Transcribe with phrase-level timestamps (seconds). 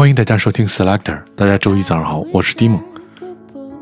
[0.00, 2.80] 欢迎大家收听 Selector，大家周一早上好，我是 Dimon。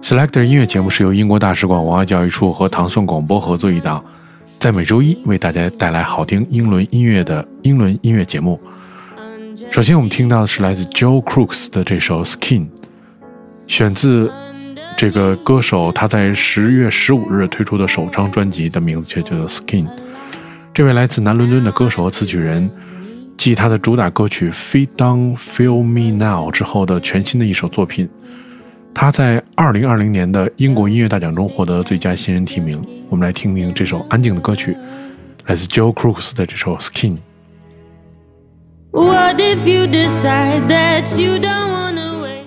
[0.03, 4.05] Selector 音乐节目是由英国大使馆文化教育处和唐宋广播合作一档，
[4.59, 8.61] 在每周一为大家带来好听英伦音乐的英伦音乐节目。
[9.71, 12.67] 首先我们听到的是来自 Joe Crooks 的这首 Skin，
[13.69, 14.29] 选自
[14.97, 19.87] 这个歌手他在十月十五日推出的首张专辑的名字就叫做 Skin。
[20.75, 22.69] 这位来自南伦敦的歌手和词曲人。
[23.38, 28.08] 继他的主打歌曲《Feed Down Feel Me Now》之后的全新的一首作品，
[28.94, 32.82] 他在2020年的英国音乐大奖中获得最佳新人提名。
[33.10, 34.78] 我们来听听这首安静的歌曲，
[35.48, 42.46] 来自 Joe Crooks 的这首《Skin》。What if you decide that you don't wanna wait?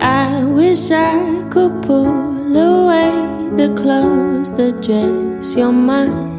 [0.00, 3.10] I wish I could pull away
[3.56, 6.35] the clothes that dress your mind.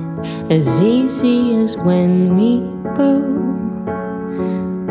[0.50, 2.60] as easy as when we
[2.96, 3.58] both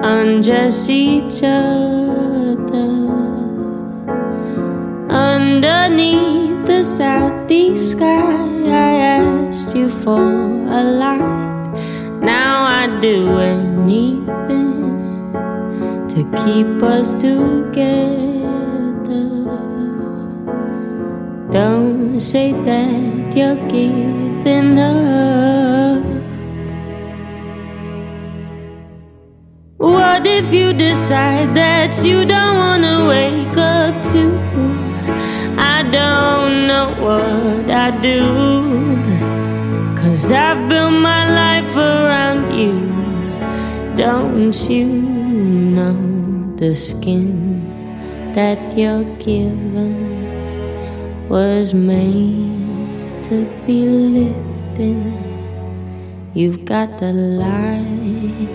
[0.04, 2.88] undress each other
[5.10, 8.36] underneath the southeast sky.
[8.68, 11.68] I asked you for a light.
[12.22, 14.28] Now I'd do anything
[16.10, 18.08] to keep us together.
[21.52, 26.04] Don't say that you're giving up.
[29.78, 34.24] What if you decide that you don't wanna wake up to?
[35.76, 38.22] I don't know what I do.
[40.00, 42.76] Cause I've built my life around you.
[43.96, 44.88] Don't you
[45.78, 45.98] know
[46.56, 47.34] the skin
[48.34, 50.18] that you're given?
[51.30, 52.67] was made
[53.30, 55.14] to be lifted.
[56.34, 58.50] You've got the light.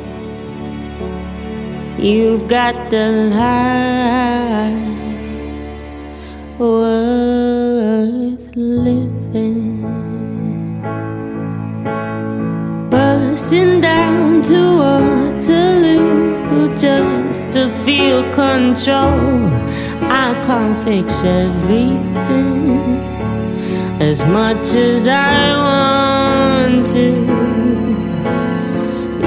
[1.98, 4.72] You've got the light
[6.58, 9.82] worth living.
[12.88, 19.50] Bursting down to Waterloo just to feel control.
[20.08, 23.11] I can't fix everything
[24.10, 27.06] as much as I want to.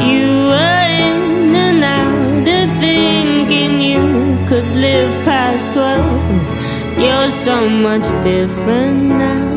[0.09, 4.03] You were in and out of thinking you
[4.49, 6.99] could live past 12.
[7.03, 9.47] You're so much different now,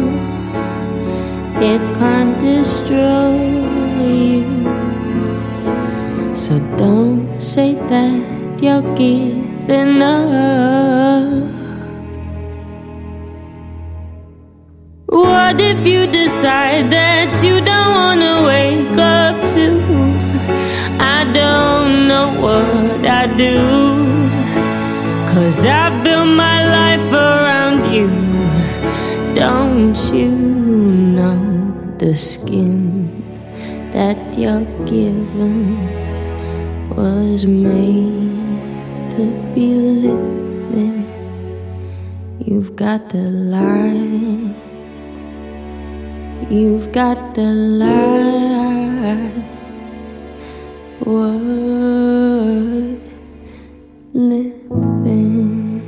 [1.72, 3.34] it can't destroy
[4.14, 4.46] you.
[6.34, 11.57] So don't say that you're giving enough.
[15.48, 19.66] What if you decide that you don't wanna wake up to?
[21.00, 23.56] I don't know what I do.
[25.32, 28.08] Cause I built my life around you.
[29.34, 30.28] Don't you
[31.16, 31.40] know
[31.96, 33.24] the skin
[33.92, 35.80] that you're given
[36.94, 38.28] was made?
[39.16, 39.72] to be
[40.04, 41.08] living.
[42.38, 43.24] You've got the
[43.56, 44.57] life.
[46.50, 47.42] You've got the
[47.78, 49.18] life.
[51.04, 52.98] Worth
[54.14, 55.82] living.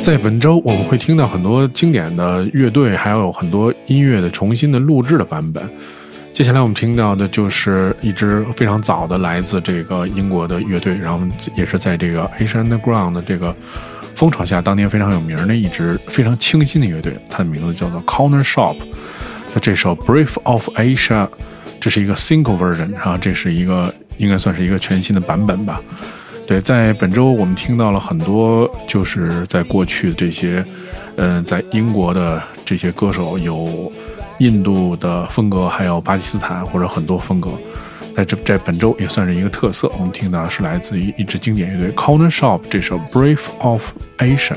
[0.00, 5.68] 在本周，我们会听到很多经典的乐队，还有很多音乐的重新的录制的版本。
[6.34, 11.24] 接下来我们听到的就是一支非常早的来自这个英国的乐队，然后
[11.56, 13.54] 也是在这个 Asian Underground 的这个
[14.16, 17.16] 风潮下，当年非常有名的一支非常清新的乐队。
[17.30, 18.74] 它的名字叫做 Corner Shop。
[19.54, 21.28] 那这首 Brief of Asia，
[21.80, 25.80] 这是一个 single version，然后这是一个应该算是一个全新的版本吧。
[26.48, 30.64] 对，在本周我们听到了很多，就是在过去这些，
[31.14, 33.92] 嗯，在英国的这些歌手，有
[34.38, 37.50] 印度的风格，还有巴基斯坦或者很多风格，
[38.16, 39.90] 在这在本周也算是一个特色。
[39.98, 43.82] 我们听到是来自于一支经典乐队 Corner Shop 这首 Brief of
[44.18, 44.56] Asia。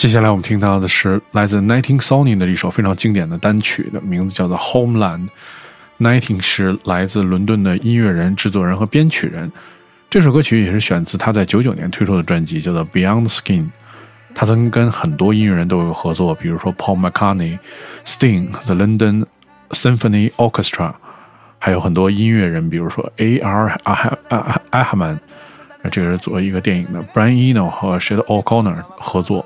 [0.00, 5.26] 接下来我们听到的是来自 Nineteen Sony 的一首非常经典的单曲，的名字叫做《Homeland》。
[5.98, 9.52] Nineteen 是来自伦敦的音乐人、制作人和编曲人。
[10.08, 13.64] 这首歌曲也是选自他在九九年推出的专辑，叫做《Beyond Skin》。
[14.34, 17.58] 他曾跟很多音乐人都有合作，比如说 Paul McCartney、
[18.06, 19.26] Sting、The London
[19.72, 20.94] Symphony Orchestra，
[21.58, 23.78] 还有很多音乐人，比如说 A.R.
[23.84, 25.20] 阿哈阿阿哈曼，
[25.92, 29.44] 这个是作为一个电影的 Brian Eno 和 Shad O'Connor 合作。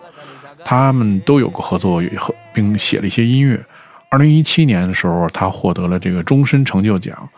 [0.65, 3.61] 他们都有过合作，和并写了一些音乐。
[4.09, 7.29] 二零一七年的时候，他获得了这个终身成就奖。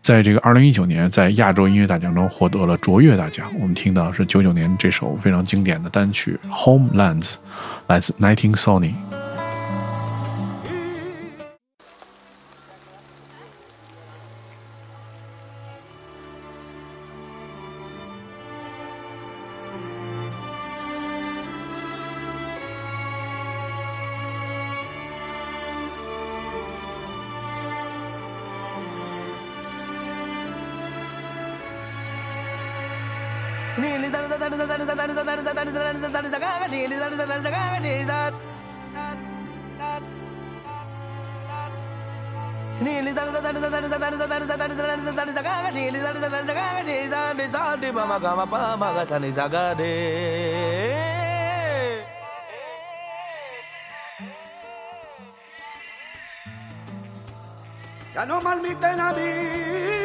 [0.00, 3.50] 在这个二零一九年，在亚洲音乐大奖中获得了卓越大奖。
[3.60, 7.32] 我们听到是九九年这首非常经典的单曲《Homelands》，
[7.88, 8.92] 来自 Nineteen Sony。
[58.14, 59.97] Ya no malmiten a mí.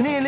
[0.00, 0.20] Ni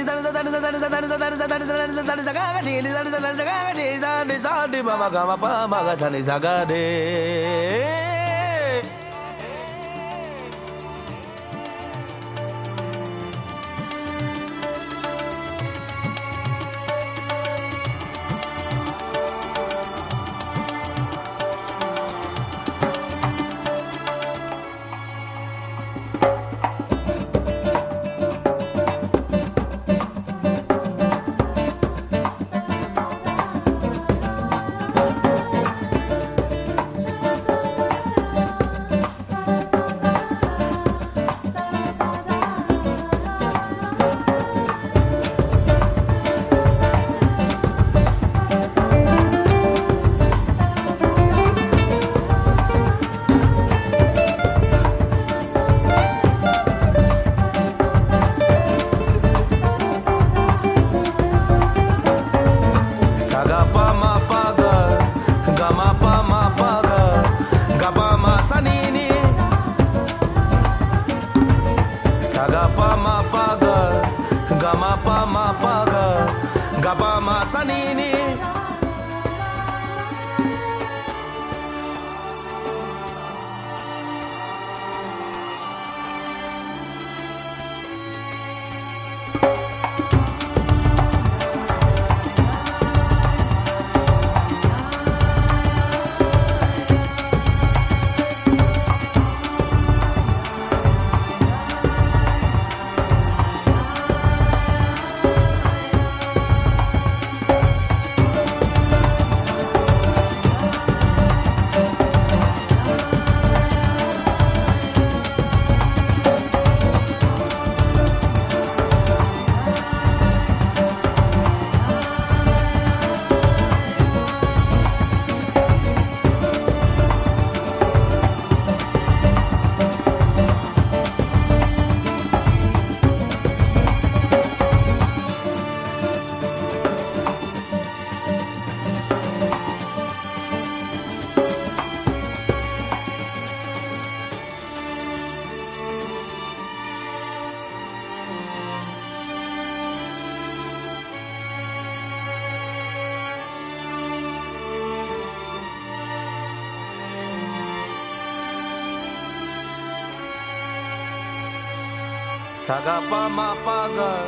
[162.66, 164.26] Sagapa ma paga,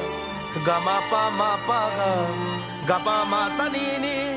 [0.63, 2.13] gama pa ma paga,
[2.87, 4.28] gapa ma sanini.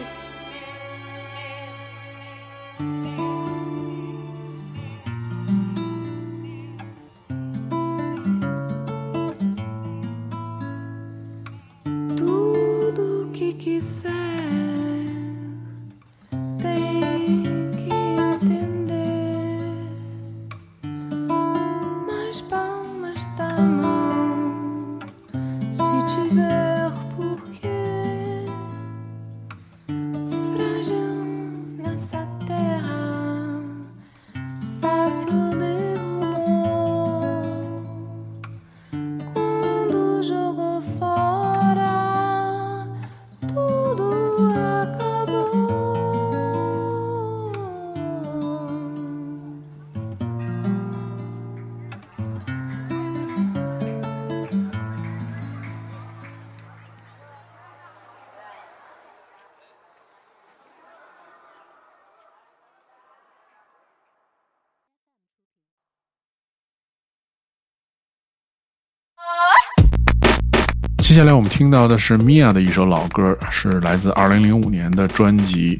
[71.11, 75.77] 接下来我们听到的是 Mia 的一首老歌，是来自2005年的专辑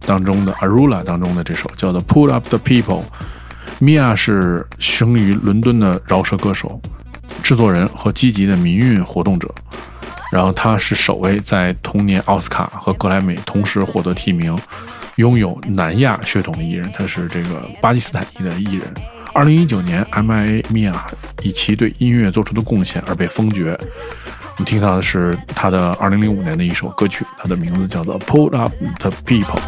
[0.00, 3.02] 当中的 Arula 当中的这首，叫做《Put Up the People》。
[3.80, 6.78] Mia 是生于伦敦的饶舌歌手、
[7.42, 9.50] 制作人和积极的民运活动者。
[10.30, 14.54] 然后他是首位在同年奥斯卡和格莱美同时获得提名、
[15.16, 16.86] 拥有南亚血统的艺人。
[16.92, 18.92] 他是这个巴基斯坦裔的艺人。
[19.32, 20.94] 二零一九年，MIA Mia
[21.42, 23.80] 以其对音乐做出的贡献而被封爵。
[24.56, 29.58] 我们听到的是他的二零零五年的一首歌曲，它的名字叫做《Pull Up the People》。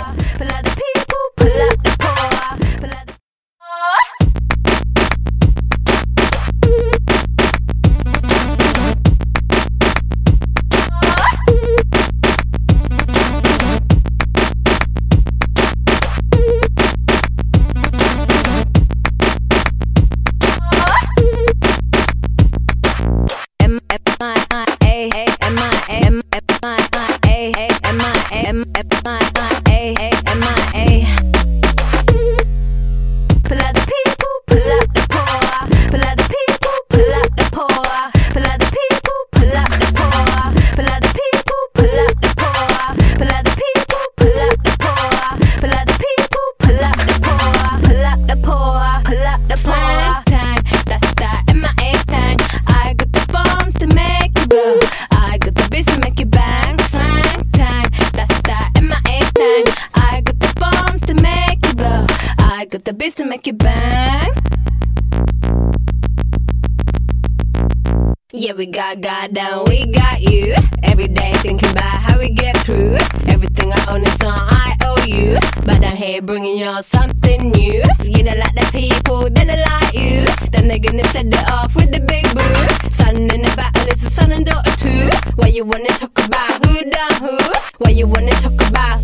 [68.32, 70.54] Yeah, we got God down, we got you.
[70.82, 72.98] Every day thinking about how we get through.
[73.26, 75.38] Everything I own is on IOU.
[75.64, 77.82] But I'm here bringing y'all something new.
[78.04, 80.26] You don't like the people, then they like you.
[80.52, 82.90] Then they're gonna set it off with the big boo.
[82.90, 85.08] Son in the battle, it's a son and daughter too.
[85.36, 87.38] What you wanna talk about who done who?
[87.78, 89.02] What you wanna talk about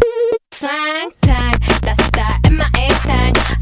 [0.52, 1.58] slang time?
[1.80, 3.61] That's that MIA thing.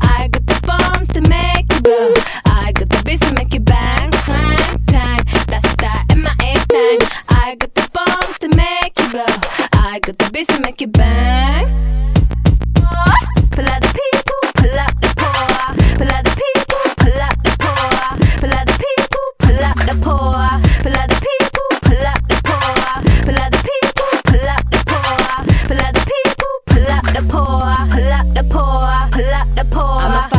[28.21, 29.09] up the poor.
[29.11, 30.30] pull up the pour.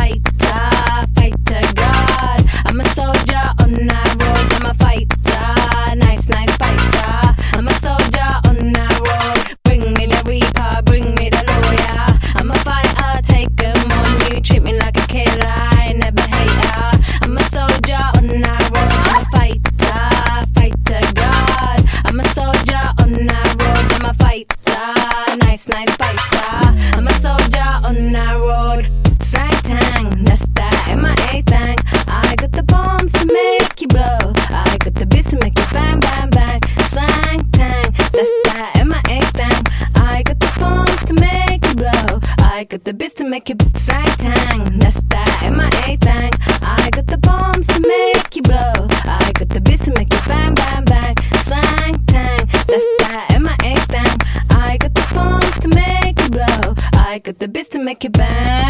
[58.04, 58.61] like a.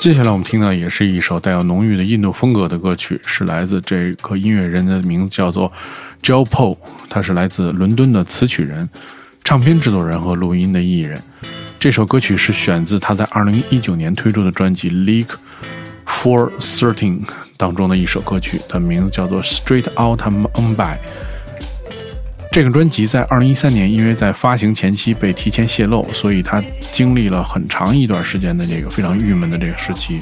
[0.00, 5.70] 接下来我们听到也是一首带有浓郁的印度风格的歌曲，是来自这个音乐人的名字叫做
[6.22, 6.78] Joe Paul，
[7.10, 8.88] 他是来自伦敦的词曲人、
[9.44, 11.20] 唱片制作人和录音的艺人。
[11.78, 15.26] 这首歌曲是选自他在2019年推出的专辑《Leak
[16.06, 17.20] for Thirteen》
[17.58, 20.76] 当中的一首歌曲，它的名字叫做《Straight Out Mumbai》。
[22.52, 26.60] 这个专辑在2013年因为在发行前期被提前泄露，所以他
[26.90, 30.20] 经历了很长一段时间的这个非常郁闷的这个时期。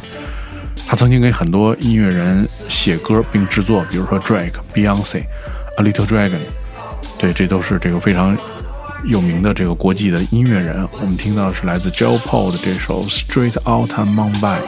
[0.86, 5.22] 他曾经给很多音乐人写歌并制作，比如说 Drake、Beyonce、
[5.78, 6.40] A Little Dragon，
[7.18, 8.36] 对，这都是这个非常
[9.06, 10.86] 有名的这个国际的音乐人。
[11.00, 14.58] 我们听到的是来自 Joe Paul 的这首《Straight Outta Mumbai》。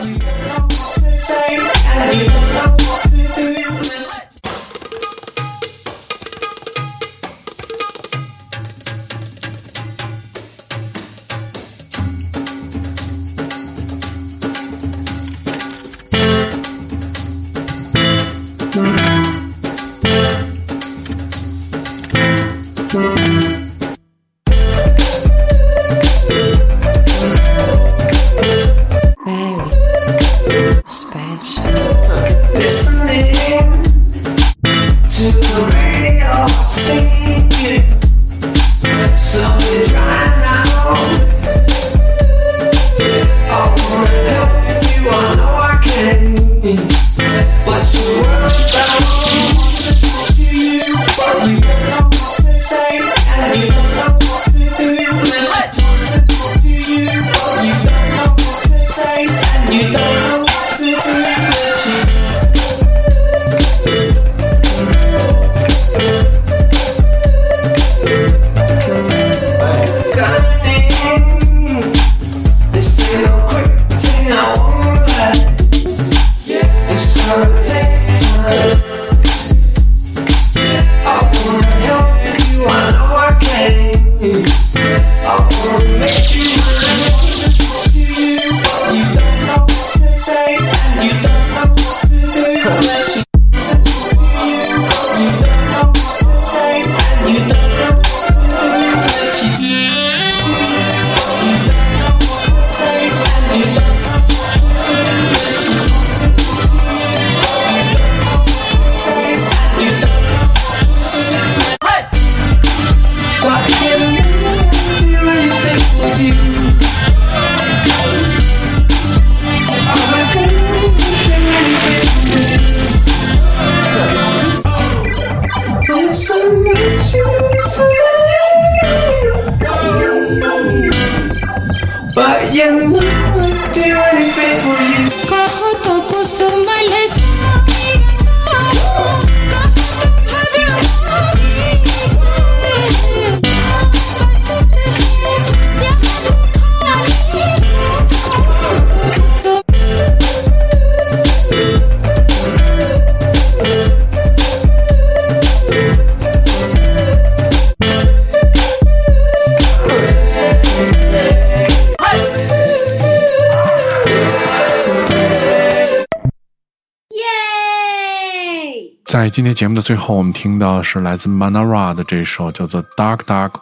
[169.41, 173.53] 今天节目的最后，我们听到是来自 Manara 的这首叫做《Dark Dark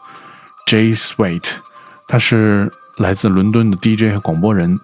[0.67, 1.41] J Sweet》，
[2.09, 4.81] 他是来自伦敦的 DJ 和广播人，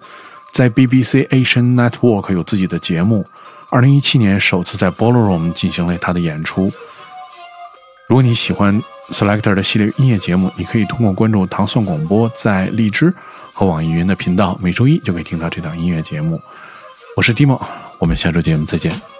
[0.53, 3.25] 在 BBC Asian Network 有自己的节目。
[3.69, 6.71] 二零一七年首次在 Ballroom 进行了他的演出。
[8.07, 13.13] 如果你喜欢 Selector 的系列音乐节目，你可以通过关注糖蒜广播在荔枝
[13.51, 16.41] 和网易云的频道，每周一就可以听到这档音乐节目。
[17.17, 17.61] 我是 Timo，
[17.99, 19.14] 我们下周节目再见。